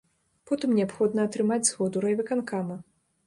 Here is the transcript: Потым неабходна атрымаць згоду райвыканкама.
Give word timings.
Потым 0.51 0.71
неабходна 0.77 1.27
атрымаць 1.29 1.61
згоду 1.69 2.03
райвыканкама. 2.05 2.81